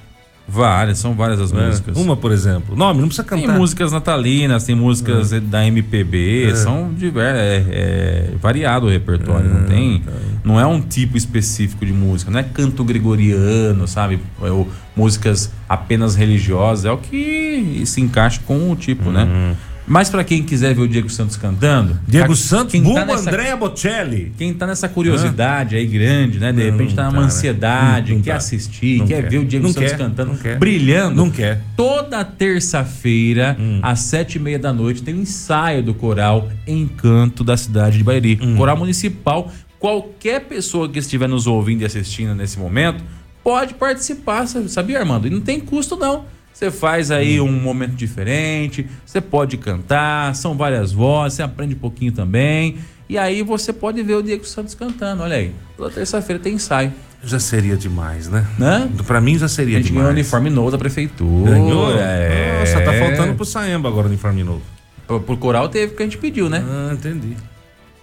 [0.50, 1.68] Várias, são várias as é.
[1.68, 1.98] músicas.
[1.98, 2.76] Uma, por exemplo.
[2.76, 3.48] Nome, não precisa cantar.
[3.48, 5.40] Tem músicas natalinas, tem músicas é.
[5.40, 6.56] da MPB, é.
[6.56, 7.68] são diversas.
[7.70, 10.00] É, variado o repertório, não tem.
[10.00, 10.12] Tá.
[10.44, 14.20] Não é um tipo específico de música, não é canto gregoriano, sabe?
[14.42, 19.56] Ou músicas apenas religiosas, é o que se encaixa com o tipo, né?
[19.89, 21.99] Mas para quem quiser ver o Diego Santos cantando.
[22.08, 24.32] Diego a, Santos, quem tá nessa, Andréa Bocelli.
[24.38, 26.52] Quem tá nessa curiosidade aí grande, né?
[26.52, 27.25] De não, repente tá numa tá, né?
[27.25, 28.38] ansiedade, não, quer tá.
[28.38, 31.15] assistir, quer, quer, ver o Diego não Santos quer, cantando, brilhando.
[31.15, 31.63] Não quer.
[31.75, 33.80] Toda terça-feira, hum.
[33.82, 38.04] às sete e meia da noite, tem um ensaio do coral Encanto da cidade de
[38.04, 38.39] Bairi.
[38.39, 38.56] Hum.
[38.58, 39.52] Coral municipal.
[39.80, 43.04] Qualquer pessoa que estiver nos ouvindo e assistindo nesse momento
[43.43, 45.25] pode participar, sabia, Armando?
[45.25, 46.25] E não tem custo, não.
[46.60, 51.78] Você faz aí um momento diferente, você pode cantar, são várias vozes, você aprende um
[51.78, 52.80] pouquinho também.
[53.08, 55.24] E aí você pode ver o Diego Santos cantando.
[55.24, 56.91] Olha aí, toda terça-feira tem ensaio.
[57.24, 58.45] Já seria demais, né?
[58.58, 58.89] né?
[59.08, 59.78] Pra mim já seria demais.
[59.78, 60.04] A gente demais.
[60.04, 61.52] ganhou uniforme novo da prefeitura.
[61.52, 61.98] Ganhou?
[61.98, 62.60] É.
[62.60, 64.62] Nossa, tá faltando pro Saemba agora o uniforme novo.
[65.08, 66.62] Por, por coral teve que a gente pediu, né?
[66.67, 67.38] Ah, entendi.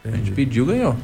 [0.00, 0.14] entendi.
[0.14, 0.96] A gente pediu, ganhou.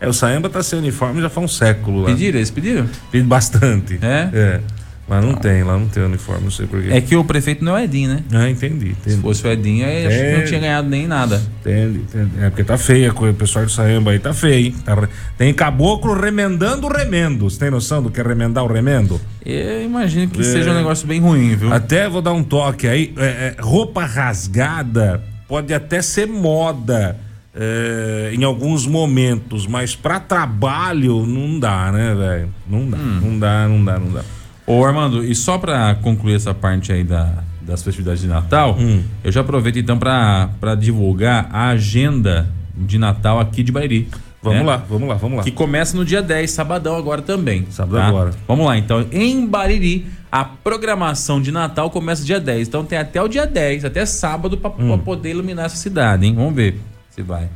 [0.00, 2.06] É, o Saemba tá sem uniforme já faz um século lá.
[2.06, 2.88] Pediram, eles pediram?
[3.12, 3.96] Pediram bastante.
[4.02, 4.30] É?
[4.34, 4.60] É.
[5.06, 6.88] Mas não, não, tem, lá não tem uniforme, não sei porquê.
[6.90, 8.24] É que o prefeito não é o Edinho, né?
[8.32, 8.92] Ah, entendi.
[8.92, 9.16] entendi.
[9.16, 11.42] Se fosse o Edinho, aí acho que não tinha ganhado nem nada.
[11.60, 12.30] Entendi, entendi.
[12.40, 14.74] É porque tá feia a coisa, o pessoal do Saemba aí tá feio, hein?
[14.82, 17.50] Tá, tem caboclo remendando o remendo.
[17.50, 19.20] Você tem noção do que é remendar o remendo?
[19.44, 20.44] Eu imagino que é.
[20.44, 21.70] seja um negócio bem ruim, viu?
[21.70, 23.12] Até vou dar um toque aí.
[23.18, 27.18] É, é, roupa rasgada pode até ser moda.
[27.56, 32.48] É, em alguns momentos, mas para trabalho não dá, né, velho?
[32.68, 33.20] Não dá, hum.
[33.22, 34.24] não dá, não dá, não dá.
[34.66, 39.02] Ô Armando, e só para concluir essa parte aí da, das festividades de Natal, hum.
[39.22, 44.08] eu já aproveito então para divulgar a agenda de Natal aqui de Bairi.
[44.42, 44.64] Vamos né?
[44.64, 45.44] lá, vamos lá, vamos lá.
[45.44, 47.66] Que começa no dia 10, sabadão agora também.
[47.70, 48.06] Sábado tá?
[48.06, 48.30] agora.
[48.46, 52.68] Vamos lá, então, em Bariri, a programação de Natal começa dia 10.
[52.68, 54.98] Então tem até o dia 10, até sábado, para hum.
[54.98, 56.34] poder iluminar essa cidade, hein?
[56.34, 56.78] Vamos ver
[57.10, 57.48] se vai.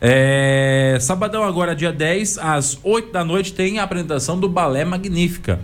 [0.00, 5.58] É, sabadão agora, dia 10, às 8 da noite, tem a apresentação do Balé Magnífica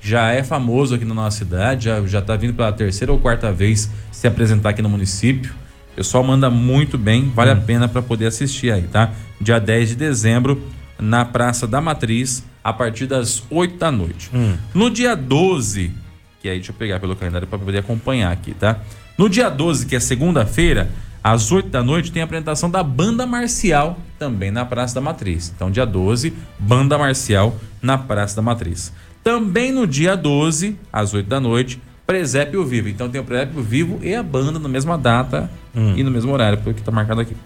[0.00, 3.52] já é famoso aqui na nossa cidade, já, já tá vindo pela terceira ou quarta
[3.52, 5.52] vez se apresentar aqui no município.
[5.92, 7.54] O pessoal manda muito bem, vale hum.
[7.54, 9.10] a pena para poder assistir aí, tá?
[9.40, 10.62] Dia 10 de dezembro,
[10.98, 14.30] na Praça da Matriz, a partir das 8 da noite.
[14.32, 14.56] Hum.
[14.74, 15.92] No dia 12,
[16.40, 18.80] que aí deixa eu pegar pelo calendário para poder acompanhar aqui, tá?
[19.18, 20.90] No dia 12, que é segunda-feira,
[21.22, 25.52] às 8 da noite, tem a apresentação da Banda Marcial, também na Praça da Matriz.
[25.54, 28.92] Então, dia 12, Banda Marcial na Praça da Matriz.
[29.22, 32.88] Também no dia 12, às 8 da noite, Presépio Vivo.
[32.88, 35.94] Então tem o Presépio Vivo e a banda na mesma data hum.
[35.96, 37.36] e no mesmo horário, porque está marcado aqui.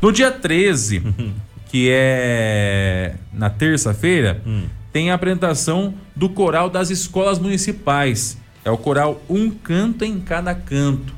[0.00, 1.02] No dia 13,
[1.68, 4.62] que é na terça-feira, hum.
[4.92, 8.38] tem a apresentação do coral das escolas municipais.
[8.64, 11.12] É o coral Um Canto em Cada Canto.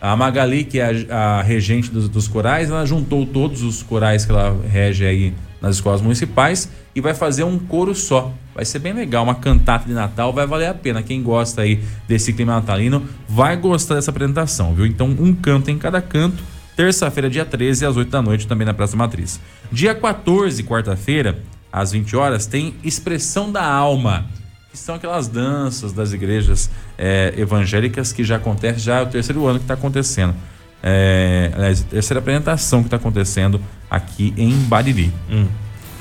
[0.00, 4.24] A Magali, que é a, a regente dos, dos, corais, ela juntou todos os corais
[4.24, 8.32] que ela rege aí nas escolas municipais e vai fazer um coro só.
[8.54, 11.02] Vai ser bem legal, uma cantata de Natal, vai valer a pena.
[11.02, 14.84] Quem gosta aí desse clima natalino vai gostar dessa apresentação, viu?
[14.84, 16.42] Então, um canto em cada canto
[16.76, 19.40] terça-feira, dia 13, às 8 da noite, também na Praça Matriz.
[19.70, 21.38] Dia 14, quarta-feira,
[21.72, 24.26] às 20 horas, tem Expressão da Alma,
[24.70, 29.46] que são aquelas danças das igrejas é, evangélicas que já acontece, já é o terceiro
[29.46, 30.34] ano que está acontecendo.
[30.82, 35.12] É, aliás, terceira apresentação que está acontecendo aqui em Bariri.
[35.30, 35.46] Hum.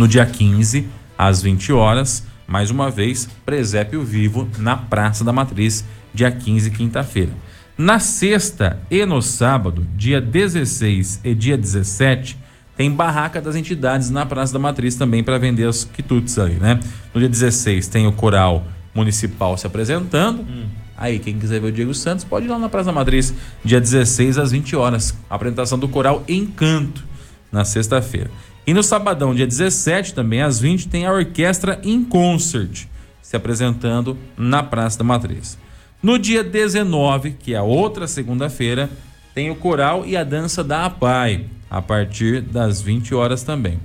[0.02, 5.86] No dia 15, às 20 horas, mais uma vez, Presépio Vivo na Praça da Matriz,
[6.12, 7.30] dia 15, quinta-feira.
[7.78, 12.36] Na sexta e no sábado, dia 16 e dia 17,
[12.76, 16.80] tem barraca das entidades na Praça da Matriz também para vender os quitutes ali, né?
[17.14, 20.42] No dia 16 tem o coral municipal se apresentando.
[20.42, 20.66] Hum.
[20.98, 23.80] Aí, quem quiser ver o Diego Santos, pode ir lá na Praça da Matriz, dia
[23.80, 25.16] 16 às 20 horas.
[25.30, 27.06] Apresentação do coral Encanto,
[27.52, 28.32] na sexta-feira.
[28.66, 32.86] E no sabadão, dia 17, também às 20, tem a Orquestra In Concert
[33.32, 35.58] se apresentando na Praça da Matriz.
[36.04, 38.90] No dia 19, que é a outra segunda-feira,
[39.34, 43.80] tem o coral e a dança da APAI, a partir das 20 horas também.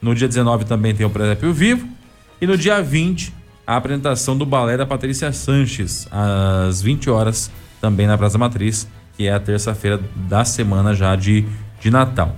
[0.00, 1.88] No dia 19 também tem o Presépio Vivo.
[2.40, 3.34] E no dia 20,
[3.66, 9.26] a apresentação do balé da Patrícia Sanches, às 20 horas, também na Praça Matriz, que
[9.26, 11.44] é a terça-feira da semana já de,
[11.80, 12.36] de Natal.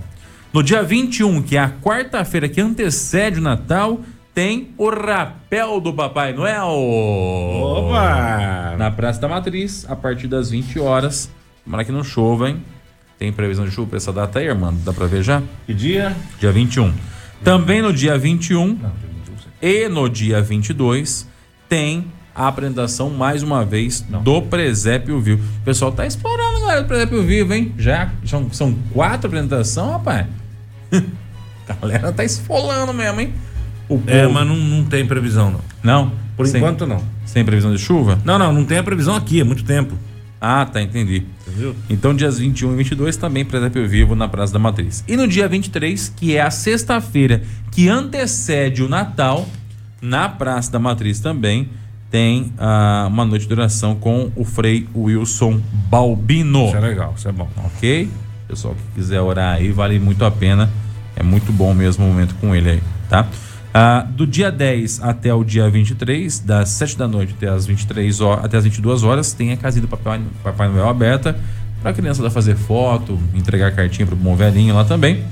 [0.55, 3.99] No dia 21, que é a quarta-feira que antecede o Natal,
[4.33, 6.69] tem o rapel do Papai Noel.
[7.61, 8.73] Opa!
[8.77, 11.29] Na Praça da Matriz, a partir das 20 horas.
[11.65, 12.63] Tomara que não chova, hein?
[13.19, 14.73] Tem previsão de chuva pra essa data aí, irmão?
[14.85, 15.43] Dá pra ver já?
[15.65, 16.15] Que dia?
[16.39, 16.93] Dia 21.
[17.43, 18.91] Também no dia 21 não,
[19.61, 21.27] e no dia 22
[21.67, 24.23] tem a apresentação mais uma vez não.
[24.23, 25.43] do Presépio Vivo.
[25.57, 27.75] O pessoal tá explorando, galera, do Presépio Vivo, hein?
[27.77, 30.44] Já são, são quatro apresentações, rapaz.
[31.67, 33.33] a galera tá esfolando mesmo, hein?
[34.07, 35.61] É, mas não, não tem previsão, não.
[35.83, 36.11] Não?
[36.35, 37.01] Por sem, enquanto, não.
[37.25, 38.19] Sem previsão de chuva?
[38.25, 39.95] Não, não, não tem a previsão aqui, é muito tempo.
[40.41, 41.23] Ah, tá, entendi.
[41.47, 41.75] Entendeu?
[41.89, 45.03] Então, dias 21 e 22 também presépio vivo na Praça da Matriz.
[45.07, 49.47] E no dia 23, que é a sexta-feira que antecede o Natal,
[50.01, 51.69] na Praça da Matriz também
[52.11, 56.67] tem ah, uma noite de oração com o Frei Wilson Balbino.
[56.67, 57.49] Isso é legal, isso é bom.
[57.65, 58.09] Ok?
[58.47, 60.69] Pessoal que quiser orar aí, vale muito a pena.
[61.15, 63.27] É muito bom mesmo o momento com ele aí, tá?
[63.73, 68.21] Ah, do dia 10 até o dia 23, das 7 da noite até as 23
[68.21, 71.37] horas, até as 22 horas, tem a casinha do Papai, Papai Noel aberta
[71.81, 75.23] para a criança lá fazer foto, entregar cartinha para o bom velhinho lá também.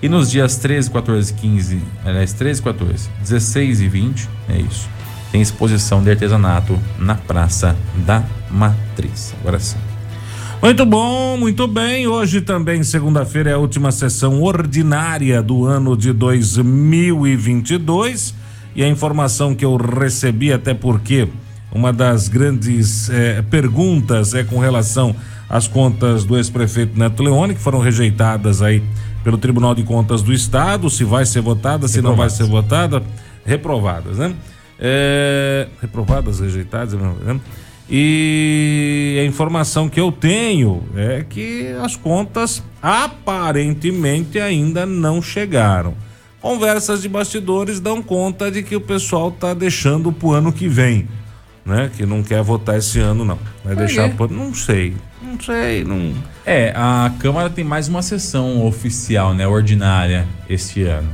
[0.00, 4.88] E nos dias 13, 14, 15, aliás, 13, 14, 16 e 20, é isso.
[5.32, 7.74] Tem exposição de artesanato na Praça
[8.06, 9.34] da Matriz.
[9.40, 9.78] Agora sim.
[10.60, 12.08] Muito bom, muito bem.
[12.08, 18.34] Hoje também, segunda-feira, é a última sessão ordinária do ano de 2022.
[18.74, 21.28] E a informação que eu recebi, até porque
[21.72, 25.14] uma das grandes eh, perguntas é com relação
[25.48, 28.82] às contas do ex-prefeito Neto Leone, que foram rejeitadas aí
[29.22, 33.00] pelo Tribunal de Contas do Estado, se vai ser votada, se não vai ser votada,
[33.46, 34.34] reprovadas, né?
[34.80, 37.38] É, reprovadas, rejeitadas, né?
[37.90, 45.94] E a informação que eu tenho é que as contas aparentemente ainda não chegaram.
[46.40, 50.68] Conversas de bastidores dão conta de que o pessoal está deixando para o ano que
[50.68, 51.08] vem,
[51.64, 51.90] né?
[51.96, 53.38] Que não quer votar esse ano não.
[53.64, 54.28] Vai deixar pro...
[54.28, 56.14] não sei, não sei, não.
[56.44, 61.08] É, a Câmara tem mais uma sessão oficial, né, ordinária este ano.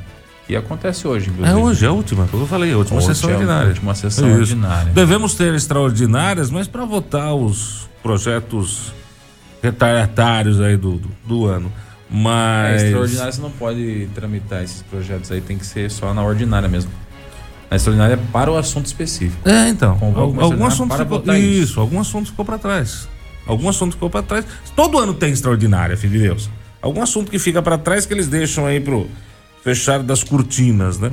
[0.49, 1.59] E acontece hoje, inclusive.
[1.59, 3.69] É hoje, é a última, como eu falei, a última hoje sessão é ordinária.
[3.69, 4.41] última sessão Isso.
[4.41, 4.93] ordinária.
[4.93, 8.93] Devemos ter extraordinárias, mas para votar os projetos
[9.63, 11.73] retardatários aí do, do, do ano.
[12.11, 12.83] Mas.
[12.83, 16.69] É, extraordinária você não pode tramitar esses projetos aí, tem que ser só na ordinária
[16.69, 16.91] mesmo.
[17.71, 19.49] A extraordinária é para o assunto específico.
[19.49, 19.99] É, então.
[20.39, 21.81] Algum assunto ficou, isso, isso.
[21.81, 23.09] algum assunto ficou para trás.
[23.47, 24.45] Algum assunto ficou para trás.
[24.77, 26.51] Todo ano tem extraordinária, filho de Deus.
[26.81, 29.09] Algum assunto que fica para trás que eles deixam aí pro
[29.65, 31.11] fechar das cortinas, né?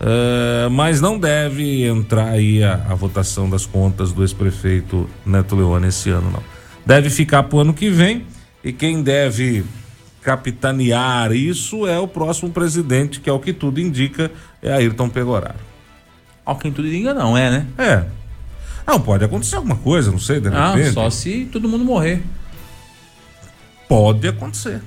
[0.00, 5.86] Eh, mas não deve entrar aí a, a votação das contas do ex-prefeito Neto Leone
[5.88, 6.42] esse ano, não.
[6.84, 8.26] Deve ficar pro ano que vem
[8.62, 9.64] e quem deve
[10.20, 14.30] capitanear isso é o próximo presidente, que é o que tudo indica,
[14.60, 15.54] é Ayrton Pegoraro.
[16.44, 17.66] Ao quem tudo diga não, é, né?
[17.78, 18.04] É.
[18.86, 20.92] Não, pode acontecer alguma coisa, não sei, de Ah, repente.
[20.92, 22.22] só se todo mundo morrer.
[23.88, 24.82] Pode acontecer.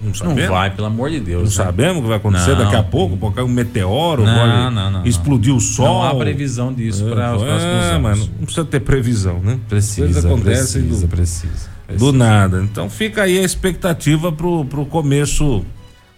[0.00, 0.50] Não Não sabemos.
[0.50, 1.42] vai, pelo amor de Deus.
[1.42, 1.70] Não né?
[1.70, 2.58] sabemos o que vai acontecer Não.
[2.64, 5.04] daqui a pouco, pode cair um meteoro, Não, pode não, não, não.
[5.06, 5.86] explodir o sol.
[5.86, 8.02] Não há previsão disso É, para os é, próximos anos.
[8.02, 9.58] mas não precisa ter previsão, né?
[9.68, 12.12] Precisa, Coisas acontecem precisa, do, precisa, do precisa.
[12.12, 12.62] nada.
[12.62, 15.64] Então fica aí a expectativa pro, pro começo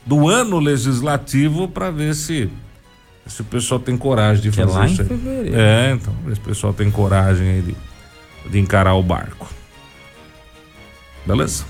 [0.06, 2.48] do ano legislativo para ver se,
[3.26, 5.08] se o pessoal tem coragem de Que é fazer lá em isso aí.
[5.08, 5.56] fevereiro.
[5.56, 7.76] É, então, ver se o pessoal tem coragem aí de,
[8.48, 9.48] de encarar o barco.
[11.26, 11.64] Beleza?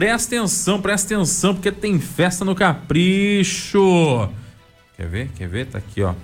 [0.00, 4.30] Presta atenção, presta atenção, porque tem festa no Capricho.
[4.96, 5.28] Quer ver?
[5.36, 5.66] Quer ver?
[5.66, 6.14] Tá aqui, ó.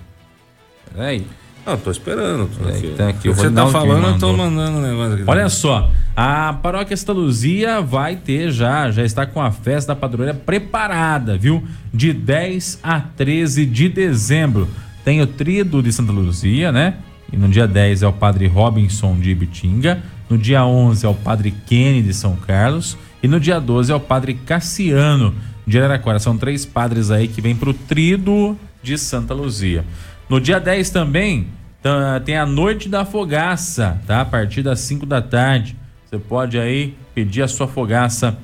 [0.91, 1.27] Peraí.
[1.63, 2.49] Não, tô esperando.
[2.57, 2.95] Tô aqui.
[2.97, 5.23] tá aqui, Você tá o falando, eu tô mandando um negócio aqui.
[5.27, 9.95] Olha só, a paróquia Santa Luzia vai ter já, já está com a festa da
[9.95, 11.63] padroeira preparada, viu?
[11.93, 14.67] De 10 a 13 de dezembro.
[15.05, 16.95] Tem o trido de Santa Luzia, né?
[17.31, 20.01] E no dia 10 é o padre Robinson de Ibitinga.
[20.27, 22.97] No dia 11 é o padre Kenny de São Carlos.
[23.21, 25.33] E no dia 12 é o padre Cassiano
[25.65, 26.19] de Araraquara.
[26.19, 29.83] São três padres aí que vêm pro trido de Santa Luzia.
[30.29, 31.47] No dia 10 também
[31.81, 34.21] tá, tem a noite da fogaça, tá?
[34.21, 35.75] A partir das 5 da tarde.
[36.05, 38.37] Você pode aí pedir a sua fogaça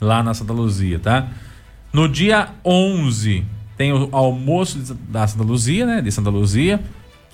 [0.00, 1.28] lá na Santa Luzia, tá?
[1.92, 3.44] No dia 11
[3.76, 6.00] tem o almoço da Santa Luzia, né?
[6.00, 6.80] De Santa Luzia,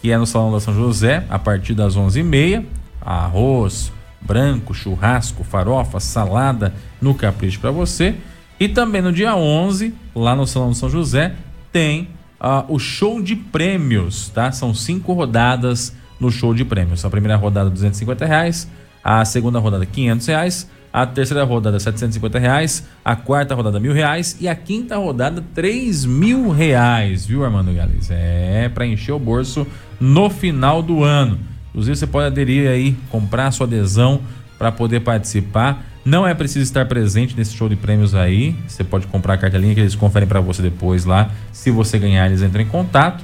[0.01, 2.65] que é no Salão da São José, a partir das 11h30.
[3.01, 3.93] Arroz,
[4.27, 8.15] branco, churrasco, farofa, salada no capricho para você.
[8.59, 11.35] E também no dia 11, lá no Salão de São José,
[11.71, 12.09] tem
[12.41, 14.51] ah, o show de prêmios, tá?
[14.51, 17.05] São cinco rodadas no show de prêmios.
[17.05, 18.69] A primeira rodada, 250 reais.
[19.05, 20.71] A segunda rodada, 500 reais.
[20.93, 22.87] A terceira rodada, 750 reais.
[23.05, 24.37] A quarta rodada, mil reais.
[24.41, 28.11] E a quinta rodada, 3 mil reais, viu, Armando Gales?
[28.11, 29.67] É, para encher o bolso
[30.01, 31.39] no final do ano.
[31.77, 34.23] Inclusive, você pode aderir aí, comprar sua adesão
[34.57, 35.85] para poder participar.
[36.03, 38.57] Não é preciso estar presente nesse show de prêmios aí.
[38.67, 41.31] Você pode comprar a cartelinha que eles conferem para você depois lá.
[41.53, 43.23] Se você ganhar, eles entram em contato.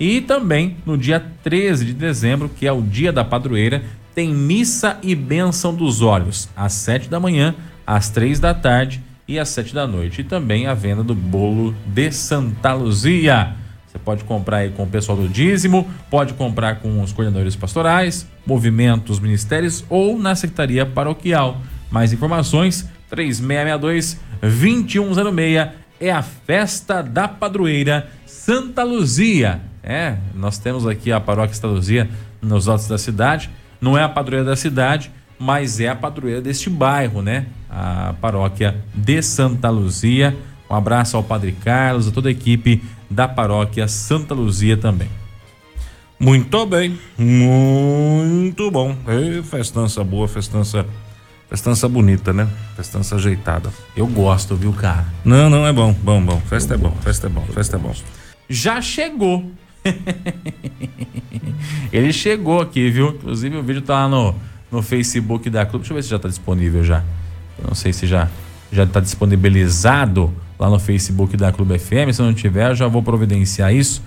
[0.00, 3.82] E também no dia 13 de dezembro, que é o dia da padroeira,
[4.14, 7.54] tem missa e bênção dos olhos, às 7 da manhã,
[7.86, 10.22] às 3 da tarde e às 7 da noite.
[10.22, 13.54] E também a venda do bolo de Santa Luzia.
[14.04, 19.20] Pode comprar aí com o pessoal do dízimo, pode comprar com os coordenadores pastorais, movimentos,
[19.20, 21.60] ministérios ou na secretaria paroquial.
[21.90, 25.68] Mais informações, 3662 2106
[26.00, 29.60] é a festa da padroeira Santa Luzia.
[29.84, 32.10] É, nós temos aqui a paróquia Santa Luzia
[32.40, 33.48] nos altos da cidade.
[33.80, 37.46] Não é a padroeira da cidade, mas é a padroeira deste bairro, né?
[37.70, 40.36] A paróquia de Santa Luzia.
[40.68, 45.08] Um abraço ao Padre Carlos, a toda a equipe da paróquia Santa Luzia também.
[46.18, 48.96] Muito bem, muito bom.
[49.08, 50.86] Ei, festança boa, festança,
[51.48, 52.48] festança bonita, né?
[52.76, 53.70] Festança ajeitada.
[53.96, 55.04] Eu gosto, viu, cara?
[55.24, 56.40] Não, não, é bom, bom, bom.
[56.42, 57.92] Festa é bom, festa é bom, festa é bom.
[58.48, 59.50] já chegou.
[61.92, 63.08] Ele chegou aqui, viu?
[63.08, 64.34] Inclusive o vídeo tá lá no,
[64.70, 65.82] no Facebook da Clube.
[65.82, 67.02] Deixa eu ver se já tá disponível já.
[67.58, 68.28] Eu não sei se já
[68.72, 72.12] já tá disponibilizado lá no Facebook da Clube FM.
[72.12, 74.00] Se não tiver, eu já vou providenciar isso.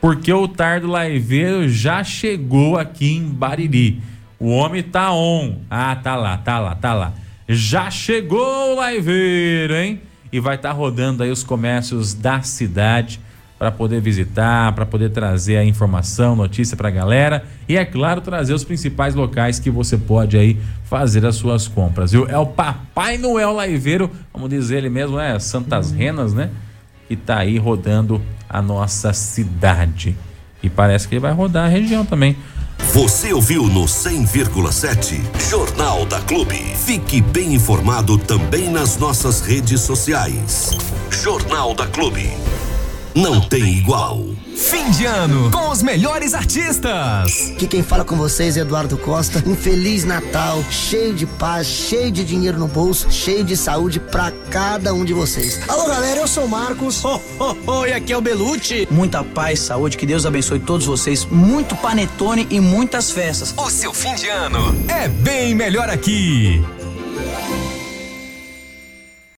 [0.00, 4.02] Porque o Tardo Laiveiro já chegou aqui em Bariri.
[4.36, 5.58] O homem tá on.
[5.70, 7.12] Ah, tá lá, tá lá, tá lá.
[7.48, 10.00] Já chegou o Laiveiro, hein?
[10.32, 13.20] E vai estar rodando aí os comércios da cidade
[13.60, 18.22] para poder visitar, para poder trazer a informação, notícia para a galera e é claro
[18.22, 22.10] trazer os principais locais que você pode aí fazer as suas compras.
[22.10, 22.26] Viu?
[22.26, 26.48] É o Papai Noel Laiveiro, vamos dizer ele mesmo, é Santas Renas, né?
[27.06, 30.16] Que tá aí rodando a nossa cidade.
[30.62, 32.38] E parece que ele vai rodar a região também.
[32.94, 36.56] Você ouviu no 100,7 Jornal da Clube.
[36.56, 40.70] Fique bem informado também nas nossas redes sociais.
[41.10, 42.30] Jornal da Clube.
[43.14, 44.24] Não tem igual.
[44.56, 47.52] Fim de ano com os melhores artistas.
[47.52, 49.42] Aqui quem fala com vocês é Eduardo Costa.
[49.46, 54.30] Um feliz Natal, cheio de paz, cheio de dinheiro no bolso, cheio de saúde para
[54.50, 55.60] cada um de vocês.
[55.68, 57.04] Alô galera, eu sou o Marcos.
[57.04, 58.86] Oh, oh, oh, e aqui é o Belucci.
[58.90, 61.24] Muita paz, saúde, que Deus abençoe todos vocês.
[61.24, 63.54] Muito panetone e muitas festas.
[63.56, 66.62] O seu fim de ano é bem melhor aqui.